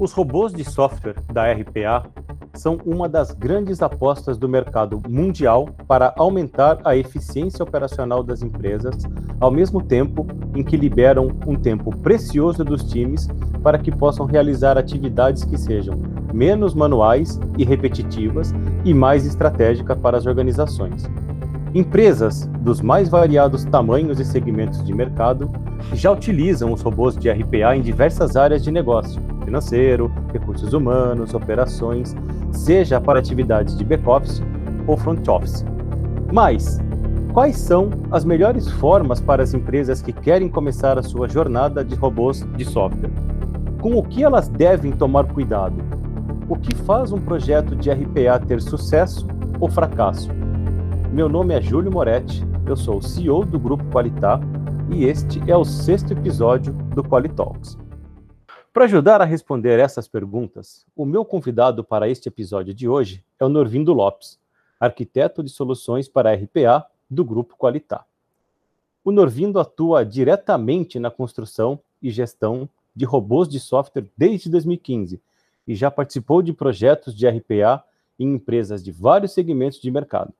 [0.00, 2.06] Os robôs de software da RPA
[2.54, 8.94] são uma das grandes apostas do mercado mundial para aumentar a eficiência operacional das empresas,
[9.38, 13.28] ao mesmo tempo em que liberam um tempo precioso dos times
[13.62, 16.00] para que possam realizar atividades que sejam
[16.32, 18.54] menos manuais e repetitivas
[18.86, 21.04] e mais estratégicas para as organizações.
[21.74, 25.50] Empresas dos mais variados tamanhos e segmentos de mercado
[25.92, 32.14] já utilizam os robôs de RPA em diversas áreas de negócio, financeiro, recursos humanos, operações,
[32.52, 34.42] seja para atividades de back-office
[34.86, 35.64] ou front-office.
[36.32, 36.78] Mas,
[37.32, 41.94] quais são as melhores formas para as empresas que querem começar a sua jornada de
[41.94, 43.10] robôs de software?
[43.80, 45.76] Com o que elas devem tomar cuidado?
[46.48, 49.26] O que faz um projeto de RPA ter sucesso
[49.58, 50.30] ou fracasso?
[51.12, 54.40] Meu nome é Júlio Moretti, eu sou o CEO do Grupo Qualitar
[54.90, 57.78] e este é o sexto episódio do Qualitalks.
[58.72, 63.44] Para ajudar a responder essas perguntas, o meu convidado para este episódio de hoje é
[63.44, 64.38] o Norvindo Lopes,
[64.78, 68.06] arquiteto de soluções para RPA do Grupo Qualitar.
[69.04, 75.20] O Norvindo atua diretamente na construção e gestão de robôs de software desde 2015
[75.66, 77.82] e já participou de projetos de RPA
[78.20, 80.32] em empresas de vários segmentos de mercado.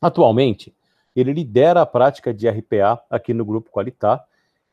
[0.00, 0.74] Atualmente,
[1.14, 4.26] ele lidera a prática de RPA aqui no Grupo Qualitar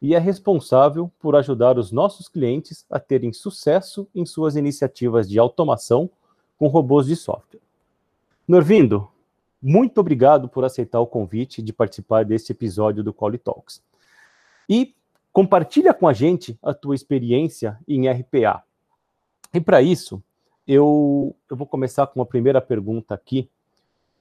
[0.04, 5.40] e é responsável por ajudar os nossos clientes a terem sucesso em suas iniciativas de
[5.40, 6.10] automação
[6.58, 7.62] com robôs de software.
[8.46, 9.08] Norvindo,
[9.62, 13.82] muito obrigado por aceitar o convite de participar deste episódio do Quali Talks.
[14.68, 14.94] E
[15.32, 18.62] compartilha com a gente a tua experiência em RPA.
[19.54, 20.22] E para isso,
[20.68, 23.50] eu, eu vou começar com a primeira pergunta aqui.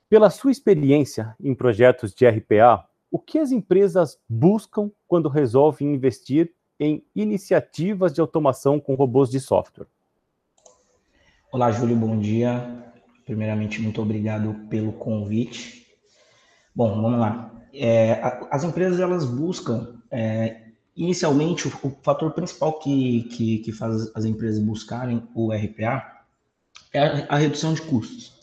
[0.08, 6.54] Pela sua experiência em projetos de RPA, o que as empresas buscam quando resolvem investir
[6.80, 9.86] em iniciativas de automação com robôs de software?
[11.52, 12.90] Olá, Júlio, bom dia.
[13.26, 15.86] Primeiramente, muito obrigado pelo convite.
[16.74, 17.52] Bom, vamos lá.
[17.74, 18.18] É,
[18.50, 20.62] as empresas elas buscam, é,
[20.96, 26.24] inicialmente, o, o, fator principal que, que, que faz as empresas buscarem o RPA
[26.94, 28.41] é a, a redução de custos.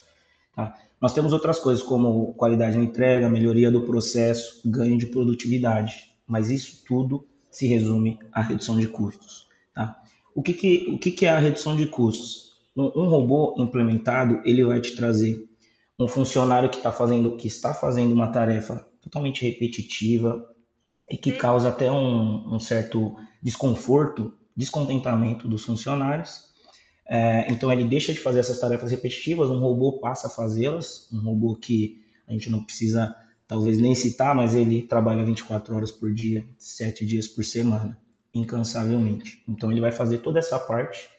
[1.02, 6.50] Nós temos outras coisas como qualidade de entrega, melhoria do processo, ganho de produtividade, mas
[6.50, 9.48] isso tudo se resume à redução de custos.
[9.74, 9.98] Tá?
[10.36, 12.54] O, que, que, o que, que é a redução de custos?
[12.76, 15.48] Um, um robô implementado ele vai te trazer
[15.98, 20.46] um funcionário que, tá fazendo, que está fazendo uma tarefa totalmente repetitiva
[21.09, 26.49] e que causa até um, um certo desconforto, descontentamento dos funcionários
[27.09, 31.20] é, então ele deixa de fazer essas tarefas repetitivas, um robô passa a fazê-las, um
[31.20, 33.16] robô que a gente não precisa
[33.47, 37.97] talvez nem citar, mas ele trabalha 24 horas por dia, 7 dias por semana,
[38.31, 39.44] incansavelmente.
[39.47, 41.09] Então ele vai fazer toda essa parte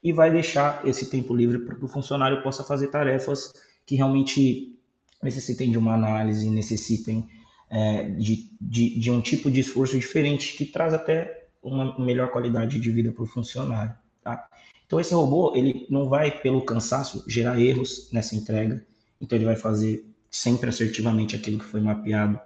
[0.00, 3.52] e vai deixar esse tempo livre para que o funcionário possa fazer tarefas
[3.84, 4.78] que realmente
[5.20, 7.28] necessitem de uma análise, necessitem
[7.68, 12.78] é, de, de, de um tipo de esforço diferente que traz até uma melhor qualidade
[12.78, 13.92] de vida para o funcionário.
[14.22, 14.48] Tá?
[14.90, 18.84] Então esse robô, ele não vai pelo cansaço gerar erros nessa entrega.
[19.20, 22.40] Então ele vai fazer sempre assertivamente aquilo que foi mapeado.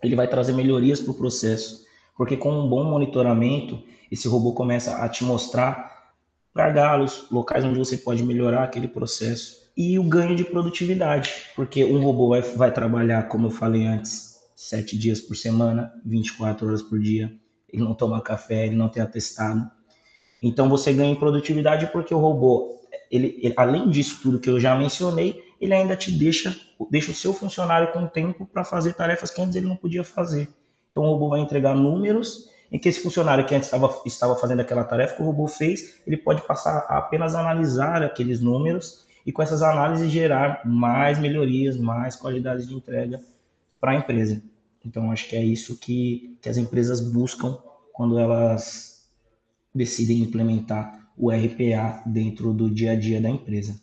[0.00, 1.84] Ele vai trazer melhorias para o processo,
[2.16, 3.82] porque com um bom monitoramento,
[4.12, 6.12] esse robô começa a te mostrar
[6.54, 12.00] gargalos, locais onde você pode melhorar aquele processo e o ganho de produtividade, porque um
[12.00, 17.00] robô vai, vai trabalhar, como eu falei antes, sete dias por semana, 24 horas por
[17.00, 17.36] dia.
[17.68, 19.68] Ele não toma café, ele não tem atestado.
[20.46, 22.80] Então você ganha em produtividade porque o robô,
[23.10, 26.56] ele, ele, além disso tudo que eu já mencionei, ele ainda te deixa,
[26.88, 30.48] deixa o seu funcionário com tempo para fazer tarefas que antes ele não podia fazer.
[30.92, 34.60] Então o robô vai entregar números em que esse funcionário que antes estava, estava fazendo
[34.60, 39.32] aquela tarefa que o robô fez, ele pode passar a apenas analisar aqueles números e
[39.32, 43.20] com essas análises gerar mais melhorias, mais qualidade de entrega
[43.80, 44.40] para a empresa.
[44.84, 47.58] Então acho que é isso que, que as empresas buscam
[47.92, 48.95] quando elas
[49.76, 53.80] decidem implementar o RPA dentro do dia a dia da empresa.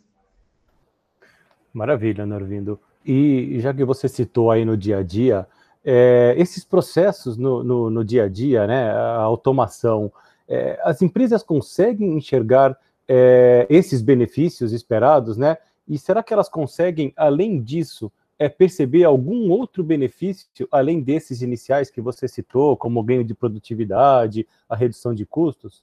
[1.72, 2.78] Maravilha, Norvindo.
[3.04, 5.46] E já que você citou aí no dia a dia,
[5.84, 10.10] é, esses processos no, no, no, dia a dia, né, a automação,
[10.48, 12.76] é, as empresas conseguem enxergar
[13.06, 15.58] é, esses benefícios esperados, né?
[15.86, 21.90] E será que elas conseguem, além disso, é perceber algum outro benefício além desses iniciais
[21.90, 25.82] que você citou, como o ganho de produtividade, a redução de custos?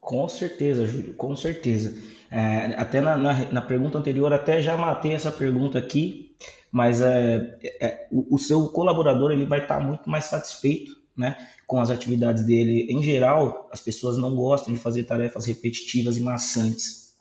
[0.00, 1.96] Com certeza, Júlio, com certeza.
[2.30, 6.36] É, até na, na, na, pergunta anterior, até já matei essa pergunta aqui,
[6.70, 11.80] mas é, é o, o, seu colaborador ele vai estar muito mais satisfeito né, com
[11.80, 12.86] as atividades dele.
[12.90, 17.14] Em geral, as pessoas não gostam de fazer tarefas repetitivas e maçantes.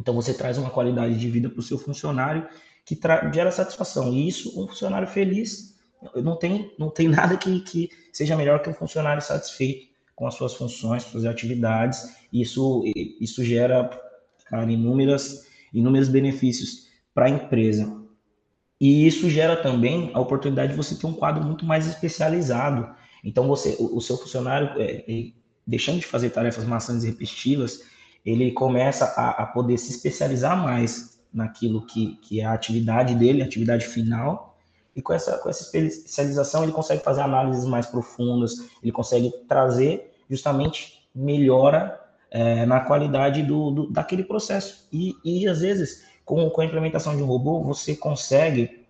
[0.00, 2.48] Então, você traz uma qualidade de vida para o seu funcionário
[2.86, 2.98] que
[3.34, 4.12] gera satisfação.
[4.14, 5.76] E isso, um funcionário feliz,
[6.14, 10.34] não tem, não tem nada que, que seja melhor que um funcionário satisfeito com as
[10.34, 12.16] suas funções, suas atividades.
[12.32, 12.82] Isso,
[13.20, 13.90] isso gera,
[14.46, 18.00] cara, inúmeras, inúmeros benefícios para a empresa.
[18.80, 22.94] E isso gera também a oportunidade de você ter um quadro muito mais especializado.
[23.24, 25.32] Então, você, o, o seu funcionário, é, é,
[25.66, 27.82] deixando de fazer tarefas maçantes e repetitivas,
[28.24, 33.42] ele começa a, a, poder se especializar mais naquilo que, que é a atividade dele,
[33.42, 34.56] a atividade final.
[34.94, 40.14] E com essa, com essa especialização, ele consegue fazer análises mais profundas, ele consegue trazer
[40.28, 42.00] justamente melhora
[42.30, 44.86] é, na qualidade do, do, daquele processo.
[44.92, 48.84] E, e às vezes com, com a implementação de um robô, você consegue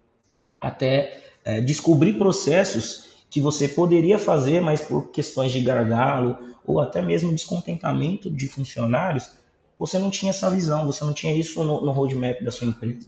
[0.59, 7.03] até é, descobrir processos que você poderia fazer, mas por questões de gargalo ou até
[7.03, 9.31] mesmo descontentamento de funcionários,
[9.79, 13.07] você não tinha essa visão, você não tinha isso no, no roadmap da sua empresa.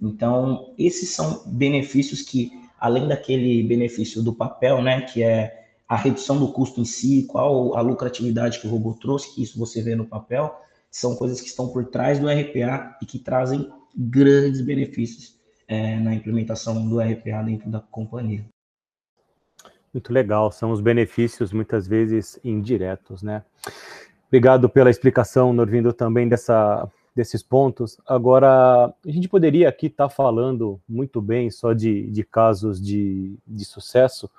[0.00, 6.38] Então, esses são benefícios que, além daquele benefício do papel, né, que é a redução
[6.38, 9.96] do custo em si, qual a lucratividade que o robô trouxe, que isso você vê
[9.96, 10.54] no papel,
[10.90, 15.36] são coisas que estão por trás do RPA e que trazem grandes benefícios
[15.66, 18.44] é, na implementação do RPA dentro da companhia.
[19.92, 23.42] Muito legal, são os benefícios muitas vezes indiretos, né?
[24.28, 27.98] Obrigado pela explicação, Norvindo, também dessa, desses pontos.
[28.06, 33.36] Agora, a gente poderia aqui estar tá falando muito bem só de, de casos de,
[33.46, 34.30] de sucesso,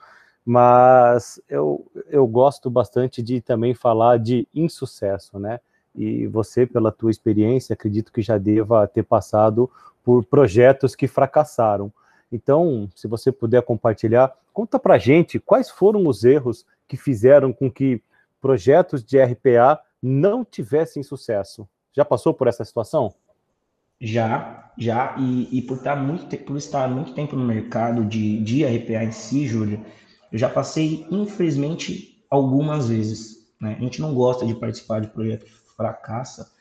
[0.46, 5.60] mas eu, eu gosto bastante de também falar de insucesso, né?
[5.96, 9.70] e você, pela tua experiência, acredito que já deva ter passado
[10.04, 11.92] por projetos que fracassaram.
[12.32, 17.70] Então, se você puder compartilhar, conta para gente quais foram os erros que fizeram com
[17.70, 18.02] que
[18.42, 21.68] projetos de RPA não tivessem sucesso.
[21.94, 23.14] Já passou por essa situação?
[24.02, 28.64] Já, já, e, e por, estar muito, por estar muito tempo no mercado de, de
[28.64, 29.86] RPA em si, Júlio,
[30.32, 33.52] eu já passei, infelizmente, algumas vezes.
[33.60, 33.76] Né?
[33.78, 36.52] A gente não gosta de participar de projetos fracassa,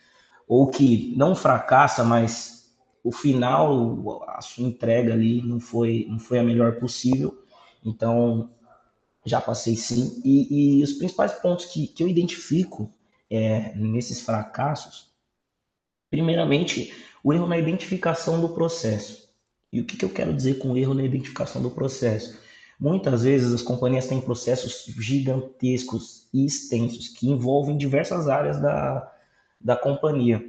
[0.49, 2.73] ou que não fracassa, mas
[3.05, 7.37] o final, a sua entrega ali não foi, não foi a melhor possível.
[7.85, 8.51] Então,
[9.29, 10.21] já passei sim.
[10.25, 12.93] E, e os principais pontos que, que eu identifico
[13.31, 15.11] é, nesses fracassos,
[16.11, 16.93] primeiramente,
[17.23, 19.29] o erro na identificação do processo.
[19.73, 22.39] E o que, que eu quero dizer com erro na identificação do processo?
[22.81, 29.13] Muitas vezes as companhias têm processos gigantescos e extensos que envolvem diversas áreas da,
[29.61, 30.43] da companhia.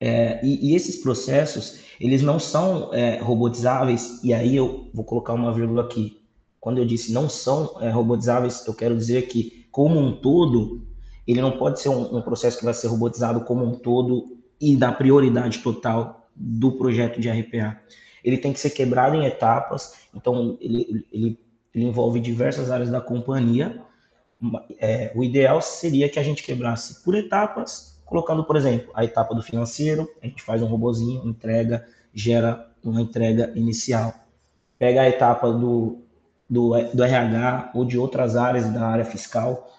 [0.00, 5.34] É, e, e, esses processos, eles não são é, robotizáveis, e aí eu vou colocar
[5.34, 6.19] uma vírgula aqui.
[6.60, 10.86] Quando eu disse não são é, robotizáveis, eu quero dizer que, como um todo,
[11.26, 14.76] ele não pode ser um, um processo que vai ser robotizado como um todo e
[14.76, 17.80] da prioridade total do projeto de RPA
[18.24, 21.38] ele tem que ser quebrado em etapas, então ele, ele,
[21.74, 23.82] ele envolve diversas áreas da companhia.
[24.78, 29.34] É, o ideal seria que a gente quebrasse por etapas, colocando, por exemplo, a etapa
[29.34, 34.14] do financeiro, a gente faz um robozinho, entrega, gera uma entrega inicial.
[34.78, 36.02] Pega a etapa do,
[36.50, 39.70] do, do RH ou de outras áreas da área fiscal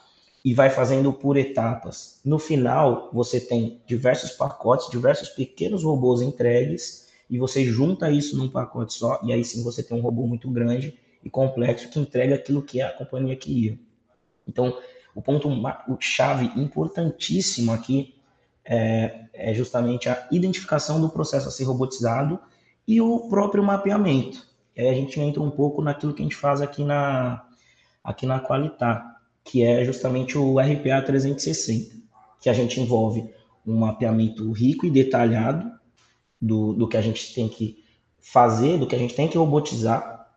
[0.44, 2.20] e vai fazendo por etapas.
[2.24, 8.50] No final, você tem diversos pacotes, diversos pequenos robôs entregues e você junta isso num
[8.50, 12.36] pacote só, e aí sim você tem um robô muito grande e complexo que entrega
[12.36, 13.78] aquilo que a companhia queria.
[14.48, 14.76] Então,
[15.14, 18.16] o ponto o chave importantíssimo aqui
[18.64, 22.40] é, é, justamente a identificação do processo a ser robotizado
[22.88, 24.51] e o próprio mapeamento.
[24.82, 27.46] Aí a gente entra um pouco naquilo que a gente faz aqui na,
[28.04, 31.96] aqui na Qualitar, que é justamente o RPA 360,
[32.40, 33.30] que a gente envolve
[33.66, 35.72] um mapeamento rico e detalhado
[36.42, 37.84] do, do que a gente tem que
[38.20, 40.28] fazer, do que a gente tem que robotizar,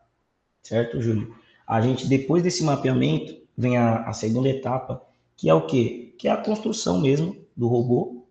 [0.63, 1.35] certo, Júlio?
[1.67, 5.03] A gente, depois desse mapeamento, vem a, a segunda etapa,
[5.37, 6.15] que é o quê?
[6.19, 8.27] Que é a construção mesmo do robô,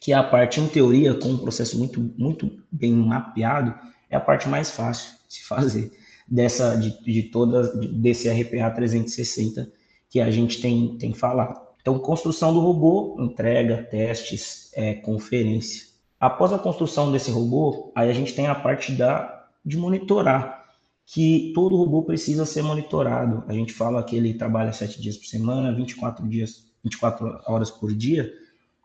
[0.00, 3.74] que é a parte, em teoria, com um processo muito, muito bem mapeado,
[4.08, 5.92] é a parte mais fácil se fazer
[6.26, 9.70] dessa, de, de todas, desse RPA 360
[10.08, 11.60] que a gente tem, tem falado.
[11.80, 15.86] Então, construção do robô, entrega, testes, é, conferência.
[16.18, 20.64] Após a construção desse robô, aí a gente tem a parte da, de monitorar,
[21.04, 23.44] que todo robô precisa ser monitorado.
[23.46, 27.92] A gente fala que ele trabalha sete dias por semana, 24 dias, 24 horas por
[27.92, 28.32] dia,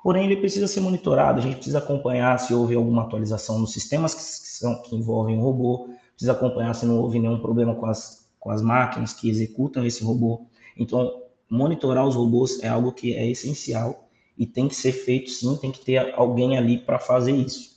[0.04, 4.14] porém ele precisa ser monitorado, a gente precisa acompanhar se houve alguma atualização nos sistemas
[4.14, 5.90] que, são, que envolvem o robô,
[6.22, 10.04] precisa acompanhar se não houve nenhum problema com as, com as máquinas que executam esse
[10.04, 10.46] robô.
[10.78, 15.58] Então, monitorar os robôs é algo que é essencial e tem que ser feito sim,
[15.58, 17.72] tem que ter alguém ali para fazer isso.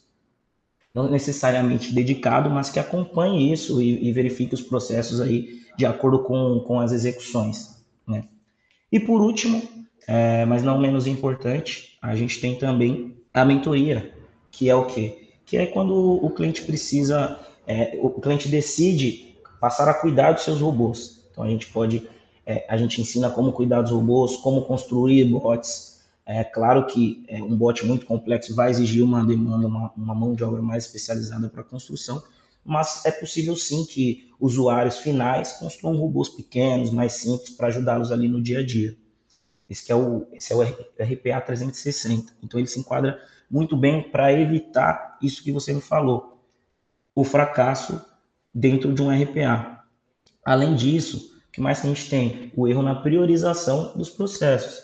[0.95, 6.23] Não necessariamente dedicado, mas que acompanhe isso e, e, verifique os processos aí de acordo
[6.23, 7.83] com, com as execuções.
[8.07, 8.25] Né?
[8.93, 9.63] E por último,
[10.07, 14.15] é, mas não menos importante, a gente tem também a mentoria,
[14.53, 15.31] que é o quê?
[15.47, 20.61] Que é quando o cliente precisa, é, o cliente decide passar a cuidar dos seus
[20.61, 21.21] robôs.
[21.31, 22.09] Então a gente pode,
[22.45, 26.03] é, a gente ensina como cuidar dos robôs, como construir bots.
[26.27, 30.35] É claro que é, um bot muito complexo vai exigir uma demanda, uma, uma mão
[30.35, 32.23] de obra mais especializada para construção,
[32.65, 38.27] mas é possível sim que usuários finais construam robôs pequenos, mais simples, para ajudá-los ali
[38.27, 38.97] no dia a dia.
[39.69, 42.33] Esse é o, esse é o RPA 360.
[42.43, 46.34] Então ele se enquadra muito bem para evitar isso que você me falou,
[47.15, 48.05] o fracasso
[48.53, 49.85] dentro de um RPA.
[50.45, 52.53] Além disso, o que mais que a gente tem?
[52.57, 54.83] O erro na priorização dos processos,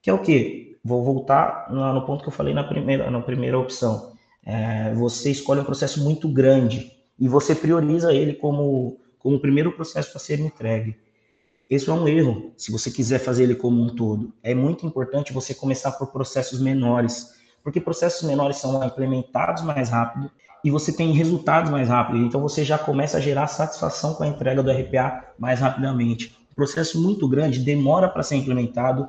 [0.00, 0.78] que é o quê?
[0.84, 4.12] Vou voltar no ponto que eu falei na primeira, na primeira opção.
[4.44, 9.72] É, você escolhe um processo muito grande e você prioriza ele como, como o primeiro
[9.72, 10.96] processo para ser entregue.
[11.70, 14.32] Esse é um erro, se você quiser fazer ele como um todo.
[14.42, 20.30] É muito importante você começar por processos menores, porque processos menores são implementados mais rápido
[20.64, 22.18] e você tem resultados mais rápido.
[22.18, 26.36] Então você já começa a gerar satisfação com a entrega do RPA mais rapidamente.
[26.52, 29.08] Um processo muito grande demora para ser implementado,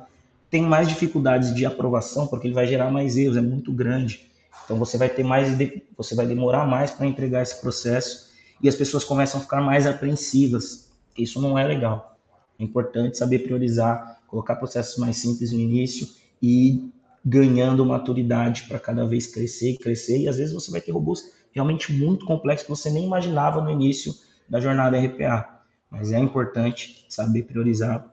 [0.50, 4.30] tem mais dificuldades de aprovação porque ele vai gerar mais erros, é muito grande.
[4.64, 5.48] Então você vai ter mais,
[5.96, 8.30] você vai demorar mais para entregar esse processo
[8.62, 10.88] e as pessoas começam a ficar mais apreensivas.
[11.16, 12.16] Isso não é legal.
[12.58, 16.08] É importante saber priorizar, colocar processos mais simples no início
[16.42, 16.90] e
[17.24, 20.18] ganhando maturidade para cada vez crescer e crescer.
[20.18, 23.70] E às vezes você vai ter robôs realmente muito complexos que você nem imaginava no
[23.70, 24.12] início
[24.48, 25.62] da jornada RPA.
[25.88, 28.04] Mas é importante saber priorizar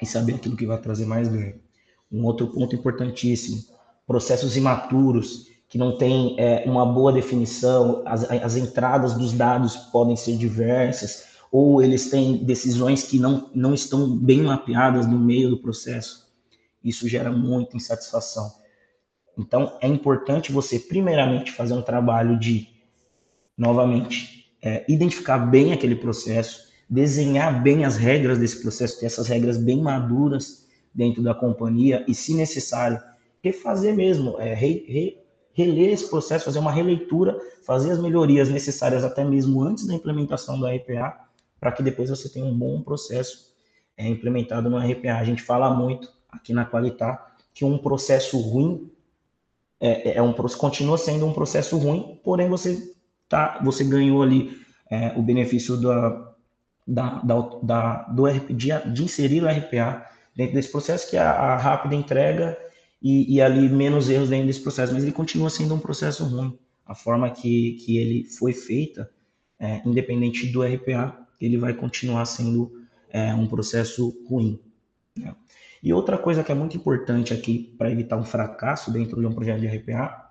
[0.00, 1.60] e saber aquilo que vai trazer mais ganho.
[2.10, 3.62] Um outro ponto importantíssimo:
[4.06, 10.16] processos imaturos que não tem é, uma boa definição, as, as entradas dos dados podem
[10.16, 15.58] ser diversas, ou eles têm decisões que não, não estão bem mapeadas no meio do
[15.58, 16.26] processo.
[16.82, 18.50] Isso gera muita insatisfação.
[19.38, 22.68] Então, é importante você, primeiramente, fazer um trabalho de,
[23.56, 29.56] novamente, é, identificar bem aquele processo, desenhar bem as regras desse processo, ter essas regras
[29.56, 33.00] bem maduras dentro da companhia e, se necessário,
[33.40, 35.18] refazer mesmo, é, re, re,
[35.52, 40.58] reler esse processo, fazer uma releitura, fazer as melhorias necessárias até mesmo antes da implementação
[40.58, 41.16] do RPA,
[41.60, 43.52] para que depois você tenha um bom processo
[43.96, 45.16] é, implementado no RPA.
[45.16, 48.90] A gente fala muito aqui na Qualitar que um processo ruim
[49.80, 52.94] é, é, é um continua sendo um processo ruim, porém você
[53.28, 54.58] tá, você ganhou ali
[54.90, 56.34] é, o benefício da,
[56.86, 61.30] da, da, da do de, de inserir o RPA dentro desse processo, que é a,
[61.30, 62.56] a rápida entrega
[63.02, 66.58] e, e, ali menos erros dentro desse processo, mas ele continua sendo um processo ruim.
[66.84, 69.10] A forma que, que ele foi feita,
[69.58, 72.72] é, independente do RPA, ele vai continuar sendo
[73.10, 74.58] é, um processo ruim.
[75.16, 75.34] Né?
[75.82, 79.32] E outra coisa que é muito importante aqui para evitar um fracasso dentro de um
[79.32, 80.28] projeto de RPA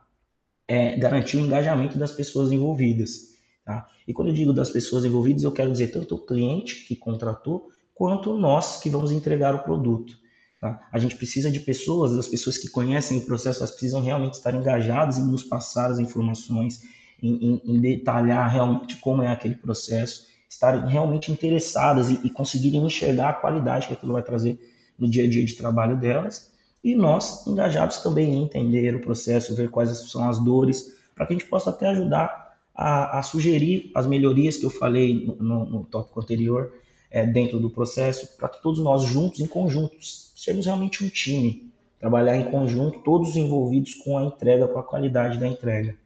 [0.67, 3.37] é garantir o engajamento das pessoas envolvidas.
[3.63, 3.87] Tá?
[4.07, 7.69] E quando eu digo das pessoas envolvidas, eu quero dizer tanto o cliente que contratou,
[7.93, 10.13] quanto nós que vamos entregar o produto.
[10.59, 10.87] Tá?
[10.91, 14.53] A gente precisa de pessoas, das pessoas que conhecem o processo, elas precisam realmente estar
[14.53, 16.81] engajadas em nos passar as informações,
[17.21, 22.85] em, em, em detalhar realmente como é aquele processo, estarem realmente interessadas e, e conseguirem
[22.85, 24.59] enxergar a qualidade que aquilo vai trazer
[24.97, 26.51] no dia a dia de trabalho delas.
[26.83, 31.33] E nós, engajados também em entender o processo, ver quais são as dores, para que
[31.33, 35.65] a gente possa até ajudar a, a sugerir as melhorias que eu falei no, no,
[35.65, 36.73] no tópico anterior,
[37.09, 41.71] é, dentro do processo, para que todos nós juntos, em conjuntos, sermos realmente um time,
[41.99, 45.97] trabalhar em conjunto, todos envolvidos com a entrega, com a qualidade da entrega.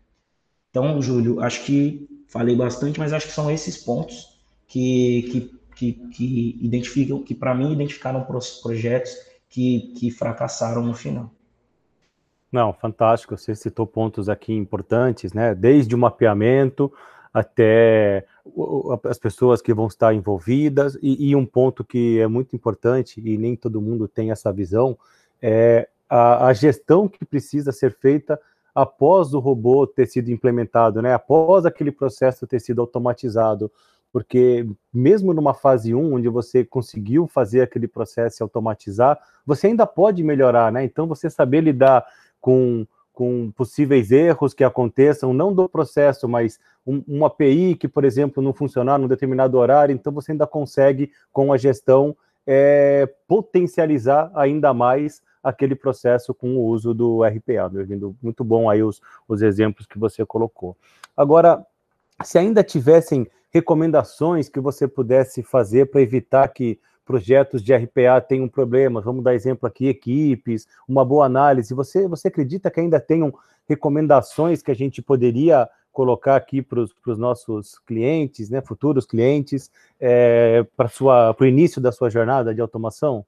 [0.69, 5.93] Então, Júlio, acho que falei bastante, mas acho que são esses pontos que, que, que,
[6.09, 8.23] que identificam, que para mim identificaram
[8.61, 9.15] projetos
[9.49, 11.31] que, que fracassaram no final.
[12.51, 13.35] Não, fantástico.
[13.35, 15.55] Você citou pontos aqui importantes, né?
[15.55, 16.93] Desde o mapeamento
[17.33, 18.27] até
[19.05, 23.37] as pessoas que vão estar envolvidas, e, e, um ponto que é muito importante, e
[23.37, 24.97] nem todo mundo tem essa visão,
[25.41, 28.37] é a, a, gestão que precisa ser feita
[28.75, 31.13] após o robô ter sido implementado, né?
[31.13, 33.71] após aquele processo ter sido automatizado,
[34.11, 39.85] porque mesmo numa fase 1, onde você conseguiu fazer aquele processo e automatizar, você ainda
[39.87, 40.83] pode melhorar, né?
[40.83, 42.05] Então, você saber lidar
[42.39, 48.03] com com possíveis erros que aconteçam, não do processo, mas um, uma API que, por
[48.03, 52.15] exemplo, não funcionar num determinado horário, então você ainda consegue, com a gestão,
[52.47, 57.69] é, potencializar ainda mais aquele processo com o uso do RPA.
[57.71, 60.75] Meu muito bom aí os, os exemplos que você colocou.
[61.15, 61.65] Agora,
[62.23, 68.47] se ainda tivessem recomendações que você pudesse fazer para evitar que projetos de RPA tenham
[68.47, 73.33] problemas, vamos dar exemplo aqui, equipes, uma boa análise, você, você acredita que ainda tenham
[73.67, 80.65] recomendações que a gente poderia colocar aqui para os nossos clientes, né, futuros clientes, é,
[80.77, 83.25] para o início da sua jornada de automação?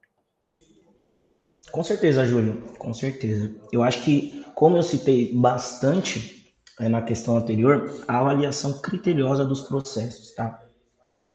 [1.72, 3.52] Com certeza, Júlio, com certeza.
[3.72, 6.43] Eu acho que, como eu citei bastante
[6.80, 10.62] na questão anterior, a avaliação criteriosa dos processos, tá?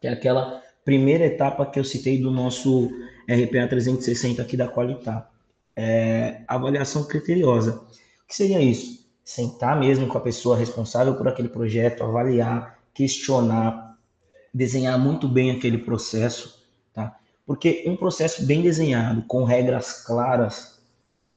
[0.00, 2.86] Que é aquela primeira etapa que eu citei do nosso
[3.28, 5.30] RPA 360 aqui da Qualitar.
[5.76, 7.76] É, avaliação criteriosa.
[8.24, 9.06] O que seria isso?
[9.24, 13.96] Sentar mesmo com a pessoa responsável por aquele projeto, avaliar, questionar,
[14.52, 16.58] desenhar muito bem aquele processo,
[17.48, 20.78] porque um processo bem desenhado, com regras claras,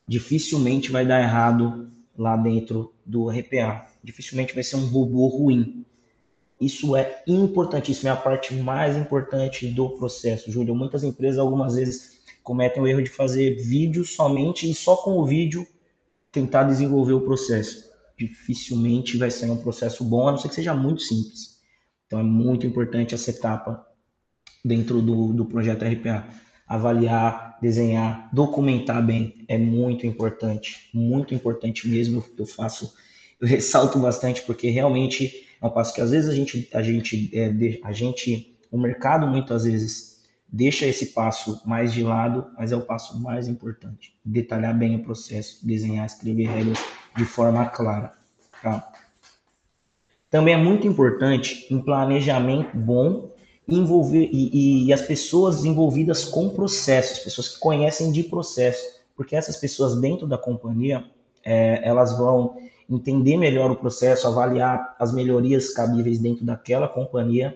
[0.05, 3.87] dificilmente vai dar errado lá dentro do RPA.
[4.03, 5.85] Dificilmente vai ser um robô ruim.
[6.59, 10.75] Isso é importantíssimo, é a parte mais importante do processo, Júlio.
[10.75, 15.25] Muitas empresas, algumas vezes, cometem o erro de fazer vídeo somente e só com o
[15.25, 15.65] vídeo
[16.31, 17.89] tentar desenvolver o processo.
[18.17, 21.59] Dificilmente vai ser um processo bom, a não ser que seja muito simples.
[22.05, 23.85] Então é muito importante essa etapa
[24.63, 26.27] dentro do, do projeto RPA.
[26.73, 32.23] Avaliar, desenhar, documentar bem é muito importante, muito importante mesmo.
[32.37, 32.93] Eu faço,
[33.39, 37.29] eu ressalto bastante porque realmente é um passo que às vezes a gente, a gente,
[37.33, 37.51] é,
[37.83, 42.81] a gente, o mercado muitas vezes deixa esse passo mais de lado, mas é o
[42.81, 44.13] passo mais importante.
[44.23, 46.79] Detalhar bem o processo, desenhar, escrever regras
[47.15, 48.13] de forma clara.
[48.61, 48.91] Tá?
[50.29, 53.30] Também é muito importante um planejamento bom
[53.75, 58.83] envolver e, e, as pessoas envolvidas com processos, pessoas que conhecem de processo,
[59.15, 61.03] porque essas pessoas dentro da companhia
[61.43, 62.57] é, elas vão
[62.89, 67.55] entender melhor o processo, avaliar as melhorias cabíveis dentro daquela companhia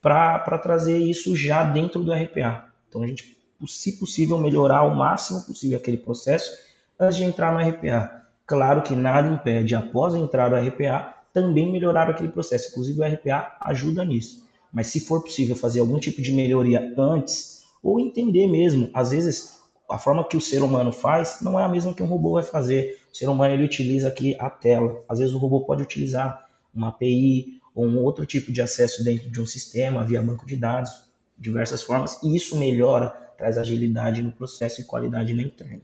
[0.00, 2.66] para trazer isso já dentro do RPA.
[2.88, 3.36] Então a gente,
[3.66, 6.50] se possível, melhorar o máximo possível aquele processo
[6.98, 8.22] antes de entrar no RPA.
[8.46, 12.70] Claro que nada impede, após entrar no RPA, também melhorar aquele processo.
[12.70, 14.44] Inclusive o RPA ajuda nisso.
[14.72, 19.60] Mas se for possível fazer algum tipo de melhoria antes, ou entender mesmo, às vezes
[19.88, 22.42] a forma que o ser humano faz não é a mesma que um robô vai
[22.42, 23.00] fazer.
[23.12, 25.02] O ser humano ele utiliza aqui a tela.
[25.08, 29.30] Às vezes o robô pode utilizar uma API ou um outro tipo de acesso dentro
[29.30, 30.90] de um sistema via banco de dados,
[31.36, 35.82] diversas formas, e isso melhora, traz agilidade no processo e qualidade na entrega.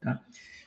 [0.00, 0.20] Tá?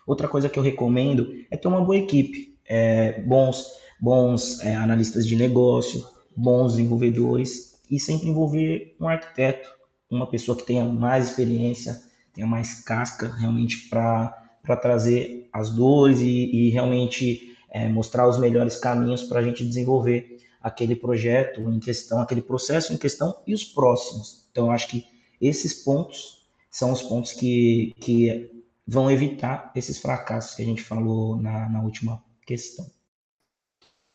[0.06, 3.66] Outra coisa que eu recomendo é ter uma boa equipe, é, bons,
[4.00, 9.70] bons é, analistas de negócio, bons desenvolvedores e sempre envolver um arquiteto,
[10.10, 12.02] uma pessoa que tenha mais experiência,
[12.34, 14.50] tenha mais casca realmente para
[14.82, 20.38] trazer as dores e, e realmente é, mostrar os melhores caminhos para a gente desenvolver
[20.62, 24.48] aquele projeto em questão, aquele processo em questão e os próximos.
[24.52, 25.06] Então, eu acho que
[25.42, 28.50] esses pontos são os pontos que, que
[28.88, 32.90] vão evitar esses fracassos que a gente falou na, na última questão.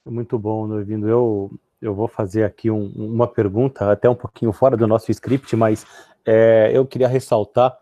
[0.06, 1.06] Muito bom, Norvindo.
[1.06, 5.54] Eu eu vou fazer aqui um, uma pergunta, até um pouquinho fora do nosso script,
[5.56, 5.86] mas
[6.24, 7.78] é, eu queria ressaltar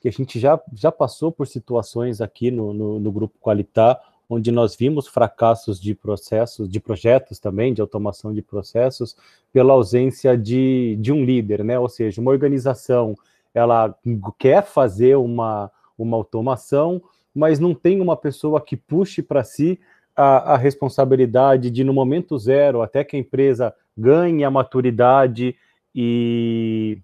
[0.00, 4.50] que a gente já, já passou por situações aqui no, no, no Grupo Qualitar, onde
[4.50, 9.16] nós vimos fracassos de processos, de projetos também, de automação de processos,
[9.52, 11.78] pela ausência de, de um líder, né?
[11.78, 13.14] Ou seja, uma organização,
[13.54, 13.94] ela
[14.38, 17.02] quer fazer uma, uma automação,
[17.34, 19.78] mas não tem uma pessoa que puxe para si
[20.16, 25.56] a, a, responsabilidade de, no momento zero, até que a empresa ganhe a maturidade
[25.94, 26.98] e,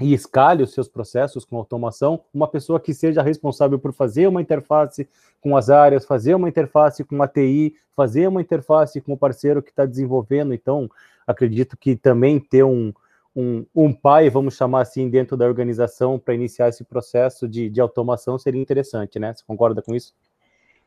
[0.00, 4.40] e escalhe os seus processos com automação, uma pessoa que seja responsável por fazer uma
[4.40, 5.08] interface
[5.40, 9.62] com as áreas, fazer uma interface com a TI, fazer uma interface com o parceiro
[9.62, 10.54] que está desenvolvendo.
[10.54, 10.90] Então,
[11.26, 12.92] acredito que também ter um,
[13.34, 17.80] um, um pai, vamos chamar assim, dentro da organização para iniciar esse processo de, de
[17.80, 19.34] automação seria interessante, né?
[19.34, 20.14] Você concorda com isso?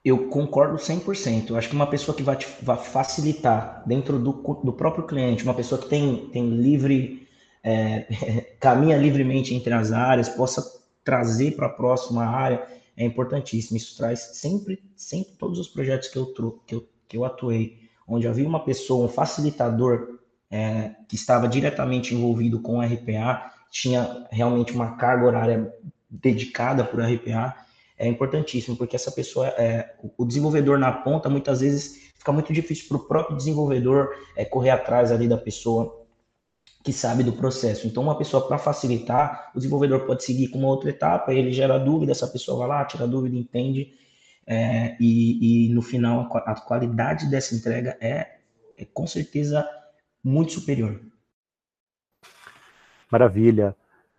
[0.04, 1.50] Eu concordo 100%.
[1.50, 5.44] Eu acho que uma pessoa que vai, te, vai facilitar dentro do, do próprio cliente,
[5.44, 7.28] uma pessoa que tem, tem livre,
[7.64, 8.08] é,
[8.60, 10.62] caminha livremente entre as áreas, possa
[11.04, 12.66] trazer para a próxima área,
[12.98, 13.78] é importantíssimo.
[13.78, 16.26] Isso traz sempre, sempre todos os projetos que eu,
[16.66, 20.20] que eu, que eu atuei, onde havia uma pessoa, um facilitador
[20.52, 25.74] é, que estava diretamente envolvido com o RPA, tinha realmente uma carga horária
[26.10, 27.56] dedicada para o RPA,
[27.98, 32.88] é importantíssimo, porque essa pessoa, é, o desenvolvedor na ponta, muitas vezes fica muito difícil
[32.88, 36.04] para o próprio desenvolvedor é, correr atrás ali da pessoa
[36.84, 37.88] que sabe do processo.
[37.88, 41.78] Então, uma pessoa, para facilitar, o desenvolvedor pode seguir com uma outra etapa, ele gera
[41.78, 43.94] dúvida, essa pessoa vai lá, tira dúvida, entende,
[44.46, 48.40] é, e, e, no final a, qualidade dessa entrega é,
[48.78, 49.66] é com certeza
[50.22, 51.00] muito superior.
[53.10, 53.76] Maravilha.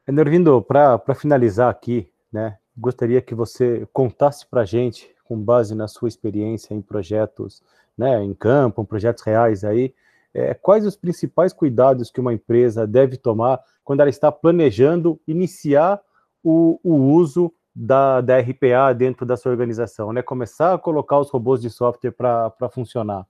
[0.07, 5.89] Nervindo, para finalizar aqui, né, gostaria que você contasse para a gente, com base na
[5.89, 7.63] sua experiência em projetos
[7.97, 9.95] né, em campo, em projetos reais aí,
[10.33, 16.01] é, quais os principais cuidados que uma empresa deve tomar quando ela está planejando iniciar
[16.43, 20.23] o, o uso da, da, RPA dentro da sua organização, né?
[20.23, 23.27] Começar a colocar os robôs de software para funcionar.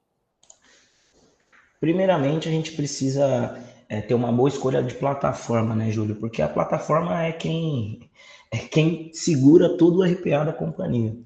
[1.81, 6.17] Primeiramente, a gente precisa é, ter uma boa escolha de plataforma, né, Júlio?
[6.17, 8.01] Porque a plataforma é quem
[8.51, 11.17] é quem segura todo o RPA da companhia.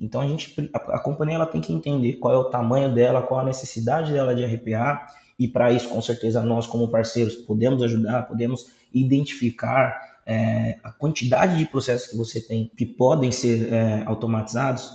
[0.00, 3.22] Então a gente, a, a companhia ela tem que entender qual é o tamanho dela,
[3.22, 5.06] qual a necessidade dela de RPA
[5.38, 11.56] e para isso, com certeza, nós, como parceiros, podemos ajudar, podemos identificar é, a quantidade
[11.56, 14.90] de processos que você tem que podem ser é, automatizados,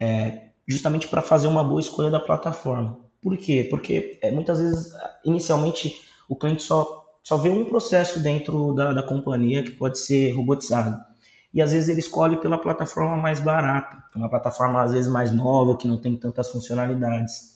[0.00, 2.98] é, justamente para fazer uma boa escolha da plataforma.
[3.22, 3.66] Por quê?
[3.68, 4.92] Porque é, muitas vezes,
[5.24, 10.32] inicialmente, o cliente só, só vê um processo dentro da, da companhia que pode ser
[10.32, 11.02] robotizado.
[11.52, 15.76] E às vezes ele escolhe pela plataforma mais barata, uma plataforma às vezes mais nova,
[15.76, 17.54] que não tem tantas funcionalidades.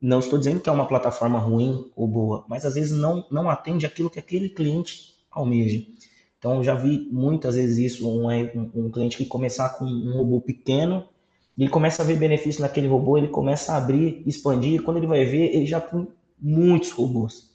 [0.00, 3.50] Não estou dizendo que é uma plataforma ruim ou boa, mas às vezes não, não
[3.50, 5.84] atende aquilo que aquele cliente almeja.
[6.38, 8.28] Então, já vi muitas vezes isso, um,
[8.74, 11.08] um, cliente que começar com um robô pequeno,
[11.56, 15.06] ele começa a ver benefício naquele robô, ele começa a abrir, expandir, e quando ele
[15.06, 16.06] vai ver, ele já tem
[16.38, 17.53] muitos robôs.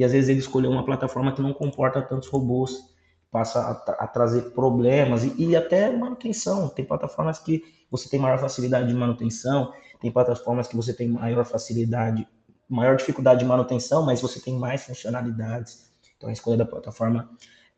[0.00, 2.90] E às vezes ele escolheu uma plataforma que não comporta tantos robôs,
[3.30, 6.70] passa a, a trazer problemas e, e até manutenção.
[6.70, 11.44] Tem plataformas que você tem maior facilidade de manutenção, tem plataformas que você tem maior
[11.44, 12.26] facilidade,
[12.66, 15.92] maior dificuldade de manutenção, mas você tem mais funcionalidades.
[16.16, 17.28] Então a escolha da plataforma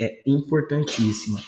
[0.01, 1.41] é importantíssima.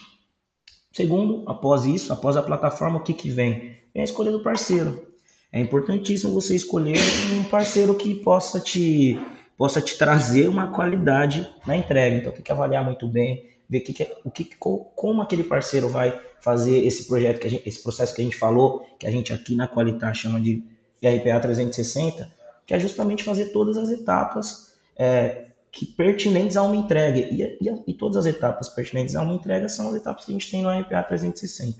[0.92, 3.78] Segundo, após isso, após a plataforma, o que, que vem?
[3.94, 5.06] Vem a escolha do parceiro.
[5.52, 6.98] É importantíssimo você escolher
[7.32, 9.20] um parceiro que possa te,
[9.56, 12.16] possa te trazer uma qualidade na entrega.
[12.16, 14.48] Então tem que avaliar muito bem, ver que, que, o que,
[14.94, 18.86] como aquele parceiro vai fazer esse projeto, que gente, esse processo que a gente falou,
[18.98, 20.62] que a gente aqui na Qualitar chama de
[21.02, 22.30] RPA 360,
[22.66, 27.18] que é justamente fazer todas as etapas é, que pertinentes a uma entrega.
[27.18, 30.34] E, e, e, todas as etapas pertinentes a uma entrega são as etapas que a
[30.34, 31.78] gente tem no RPA 360.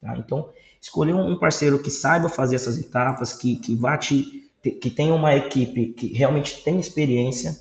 [0.00, 0.16] Tá?
[0.16, 0.50] Então,
[0.80, 5.34] escolher um parceiro que saiba fazer essas etapas, que, que vá te, que tenha uma
[5.34, 7.60] equipe que realmente tem experiência,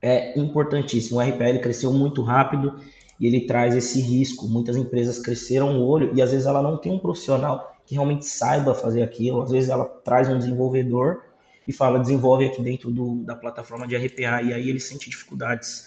[0.00, 1.18] é importantíssimo.
[1.18, 2.80] O RPA ele cresceu muito rápido
[3.18, 4.46] e ele traz esse risco.
[4.46, 8.26] Muitas empresas cresceram o olho e às vezes ela não tem um profissional que realmente
[8.26, 9.42] saiba fazer aquilo.
[9.42, 11.22] Às vezes ela traz um desenvolvedor
[11.66, 15.86] e fala desenvolve aqui dentro do, da plataforma de RPA e aí ele sente dificuldades.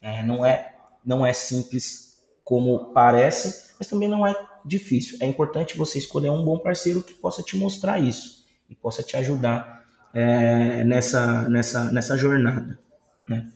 [0.00, 5.16] É, não é não é simples como parece, mas também não é difícil.
[5.20, 8.39] É importante você escolher um bom parceiro que possa te mostrar isso
[8.70, 12.78] e possa te ajudar é, nessa, nessa, nessa jornada.
[13.28, 13.46] Né?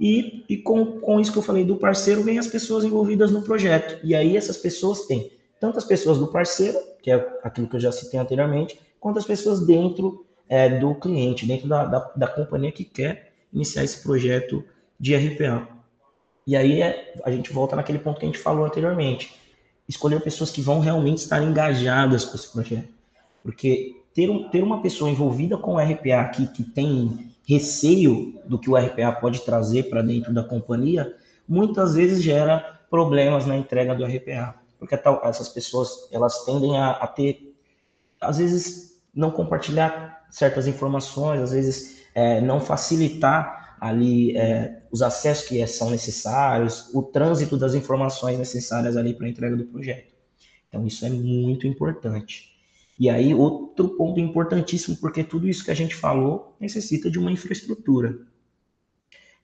[0.00, 3.42] E, e com, com isso que eu falei do parceiro, vem as pessoas envolvidas no
[3.42, 4.04] projeto.
[4.04, 7.80] E aí essas pessoas têm tanto as pessoas do parceiro, que é aquilo que eu
[7.80, 12.72] já citei anteriormente, quanto as pessoas dentro é, do cliente, dentro da, da, da, companhia
[12.72, 14.64] que quer iniciar esse projeto
[14.98, 15.68] de RPA.
[16.44, 19.32] E aí é, a gente volta naquele ponto que a gente falou anteriormente.
[19.88, 22.88] Escolher pessoas que vão realmente estar engajadas com esse projeto.
[23.44, 28.58] Porque ter, um, ter uma pessoa envolvida com o RPA aqui, que tem receio do
[28.58, 31.14] que o RPA pode trazer para dentro da companhia,
[31.48, 36.90] muitas vezes gera problemas na entrega do RPA, porque tal, essas pessoas elas tendem a,
[36.90, 37.54] a, ter,
[38.20, 45.48] às vezes, não compartilhar certas informações, às vezes é, não facilitar ali é, os acessos
[45.48, 50.12] que são necessários, o trânsito das informações necessárias ali para a entrega do projeto.
[50.68, 52.51] Então, isso é muito importante.
[53.02, 57.32] E aí, outro ponto importantíssimo, porque tudo isso que a gente falou necessita de uma
[57.32, 58.16] infraestrutura.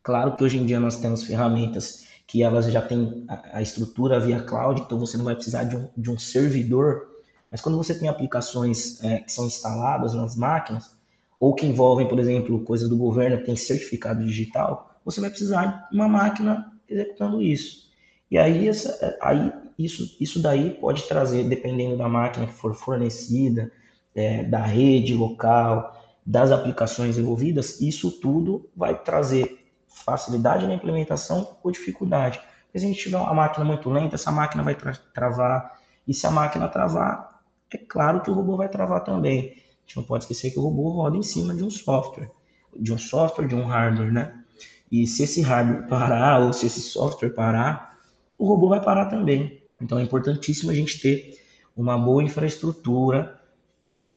[0.01, 4.40] Claro que hoje em dia nós temos ferramentas que elas já têm a, estrutura via
[4.42, 7.09] cloud, então você não vai precisar de um, de um servidor,
[7.51, 10.97] mas quando você tem aplicações é, que são instaladas nas máquinas,
[11.40, 15.88] ou que envolvem, por exemplo, coisas do governo que tem certificado digital, você vai precisar
[15.90, 17.90] de uma máquina executando isso.
[18.31, 23.70] E aí, essa, aí isso, isso daí pode trazer, dependendo da máquina que for fornecida,
[24.14, 31.70] é, da rede local, das aplicações envolvidas, isso tudo vai trazer facilidade na implementação ou
[31.70, 32.40] dificuldade.
[32.72, 35.78] Se a gente tiver uma máquina muito lenta, essa máquina vai tra travar.
[36.06, 39.38] E se a máquina travar, é claro que o robô vai travar também.
[39.38, 42.30] A gente não pode esquecer que o robô roda em cima de um software,
[42.76, 44.44] de um software, de um hardware, né?
[44.90, 47.96] E se esse hardware parar ou se esse software parar,
[48.36, 49.58] o robô vai parar também.
[49.80, 51.40] Então é importantíssimo a gente ter
[51.76, 53.40] uma boa infraestrutura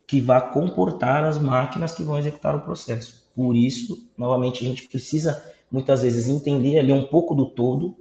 [0.08, 3.24] que vá comportar as máquinas que vão executar o processo.
[3.36, 7.96] Por isso, novamente, a gente precisa muitas vezes entender ali um pouco do todo,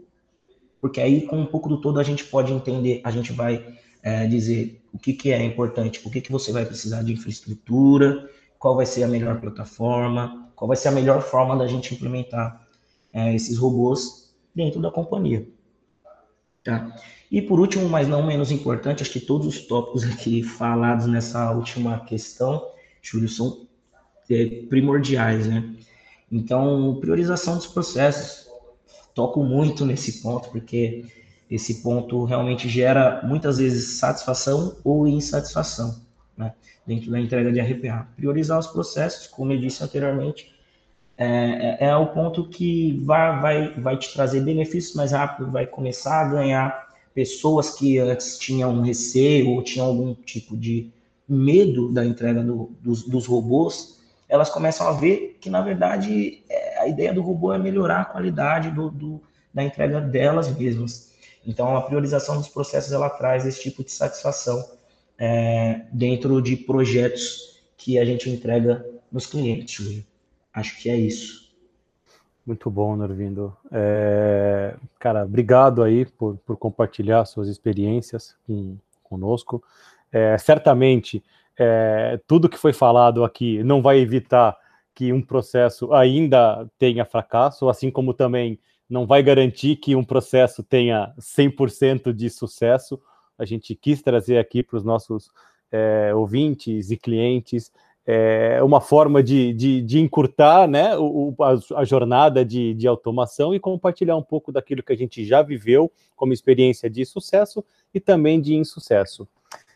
[0.80, 4.26] porque aí com um pouco do todo a gente pode entender, a gente vai é,
[4.26, 8.74] dizer o que, que é importante, o que, que você vai precisar de infraestrutura, qual
[8.74, 12.66] vai ser a melhor plataforma, qual vai ser a melhor forma da gente implementar
[13.12, 15.46] é, esses robôs dentro da companhia.
[16.64, 16.94] Tá?
[17.30, 21.52] E por último, mas não menos importante, acho que todos os tópicos aqui falados nessa
[21.52, 22.66] última questão,
[23.00, 23.66] Júlio, são
[24.28, 25.76] é, primordiais, né?
[26.30, 28.48] Então, priorização dos processos,
[29.14, 31.04] toco muito nesse ponto, porque
[31.50, 36.00] esse ponto realmente gera muitas vezes satisfação ou insatisfação
[36.36, 36.54] né,
[36.86, 38.06] dentro da entrega de RPA.
[38.16, 40.54] Priorizar os processos, como eu disse anteriormente,
[41.18, 45.66] é, é, é o ponto que vai, vai, vai te trazer benefícios mais rápido, vai
[45.66, 50.90] começar a ganhar pessoas que antes tinham receio ou tinham algum tipo de
[51.28, 56.80] medo da entrega do, dos, dos robôs, elas começam a ver que, na verdade, é,
[56.80, 61.10] a ideia do robô é melhorar a qualidade do, do, da entrega delas mesmas.
[61.46, 64.64] Então, a priorização dos processos, ela traz esse tipo de satisfação
[65.18, 70.04] é, dentro de projetos que a gente entrega nos clientes, Júlio.
[70.52, 71.39] Acho que é isso.
[72.46, 73.56] Muito bom, Norvindo.
[73.70, 79.62] É, cara, obrigado aí por, por compartilhar suas experiências com, conosco.
[80.10, 81.22] É, certamente,
[81.58, 84.56] é, tudo que foi falado aqui não vai evitar
[84.94, 90.62] que um processo ainda tenha fracasso, assim como também não vai garantir que um processo
[90.62, 93.00] tenha 100% de sucesso.
[93.38, 95.30] A gente quis trazer aqui para os nossos
[95.70, 97.70] é, ouvintes e clientes
[98.06, 103.54] é, uma forma de, de, de encurtar né, o, a, a, jornada de, de automação
[103.54, 108.00] e compartilhar um pouco daquilo que a gente já viveu como experiência de sucesso e
[108.00, 109.28] também de insucesso.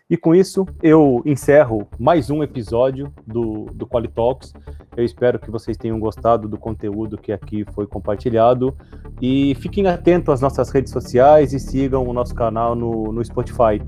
[0.09, 4.53] E com isso, eu encerro mais um episódio do, do Quali Talks.
[4.95, 8.77] Eu espero que vocês tenham gostado do conteúdo que aqui foi compartilhado.
[9.21, 13.81] E fiquem atentos às nossas redes sociais e sigam o nosso canal no, no Spotify.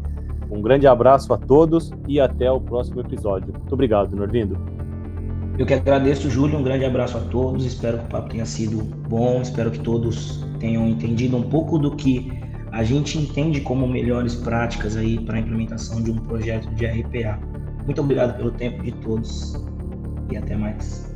[0.51, 3.53] Um grande abraço a todos e até o próximo episódio.
[3.53, 4.57] Muito obrigado, Norvindo.
[5.59, 6.59] Eu que agradeço, Júlio.
[6.59, 7.65] Um grande abraço a todos.
[7.65, 9.41] Espero que o papo tenha sido bom.
[9.41, 12.31] Espero que todos tenham entendido um pouco do que
[12.73, 17.39] a gente entende como melhores práticas aí para a implementação de um projeto de RPA.
[17.85, 19.55] Muito obrigado pelo tempo de todos
[20.31, 21.16] e até mais.